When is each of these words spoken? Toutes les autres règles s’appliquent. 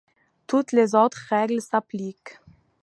Toutes 0.47 0.71
les 0.71 0.95
autres 0.95 1.19
règles 1.29 1.61
s’appliquent. 1.61 2.39